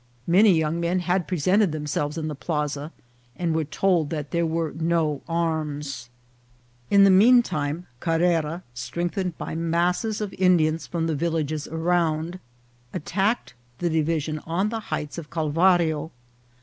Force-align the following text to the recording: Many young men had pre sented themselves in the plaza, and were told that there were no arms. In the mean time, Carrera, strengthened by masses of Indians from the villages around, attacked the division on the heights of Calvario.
Many 0.25 0.57
young 0.57 0.79
men 0.79 1.01
had 1.01 1.27
pre 1.27 1.37
sented 1.37 1.69
themselves 1.71 2.17
in 2.17 2.27
the 2.27 2.33
plaza, 2.33 2.91
and 3.35 3.53
were 3.53 3.63
told 3.65 4.09
that 4.09 4.31
there 4.31 4.47
were 4.47 4.71
no 4.75 5.21
arms. 5.29 6.09
In 6.89 7.03
the 7.03 7.11
mean 7.11 7.43
time, 7.43 7.85
Carrera, 7.99 8.63
strengthened 8.73 9.37
by 9.37 9.53
masses 9.53 10.19
of 10.19 10.33
Indians 10.39 10.87
from 10.87 11.05
the 11.05 11.13
villages 11.13 11.67
around, 11.67 12.39
attacked 12.93 13.53
the 13.77 13.91
division 13.91 14.39
on 14.47 14.69
the 14.69 14.79
heights 14.89 15.19
of 15.19 15.29
Calvario. 15.29 16.09